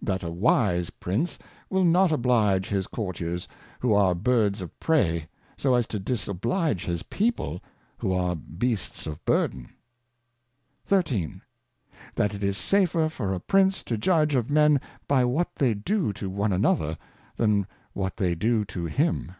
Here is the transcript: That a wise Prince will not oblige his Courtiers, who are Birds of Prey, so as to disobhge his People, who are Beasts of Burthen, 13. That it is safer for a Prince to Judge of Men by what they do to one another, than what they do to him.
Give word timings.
That 0.00 0.22
a 0.22 0.30
wise 0.30 0.90
Prince 0.90 1.40
will 1.68 1.82
not 1.82 2.12
oblige 2.12 2.68
his 2.68 2.86
Courtiers, 2.86 3.48
who 3.80 3.92
are 3.92 4.14
Birds 4.14 4.62
of 4.62 4.78
Prey, 4.78 5.26
so 5.58 5.74
as 5.74 5.88
to 5.88 5.98
disobhge 5.98 6.84
his 6.84 7.02
People, 7.02 7.60
who 7.98 8.12
are 8.12 8.36
Beasts 8.36 9.08
of 9.08 9.18
Burthen, 9.24 9.70
13. 10.86 11.42
That 12.14 12.32
it 12.32 12.44
is 12.44 12.56
safer 12.56 13.08
for 13.08 13.34
a 13.34 13.40
Prince 13.40 13.82
to 13.82 13.98
Judge 13.98 14.36
of 14.36 14.48
Men 14.48 14.80
by 15.08 15.24
what 15.24 15.52
they 15.56 15.74
do 15.74 16.12
to 16.12 16.30
one 16.30 16.52
another, 16.52 16.96
than 17.34 17.66
what 17.92 18.18
they 18.18 18.36
do 18.36 18.64
to 18.66 18.84
him. 18.84 19.32